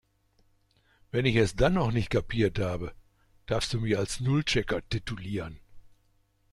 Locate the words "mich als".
3.81-4.19